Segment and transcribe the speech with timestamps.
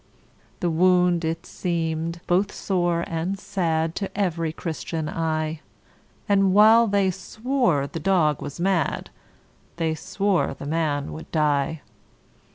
[0.61, 5.59] The wound it seem'd both sore and sad To every Christian eye;
[6.27, 9.11] And while they swore the dog was mad,
[9.75, 11.81] They swore the man would die.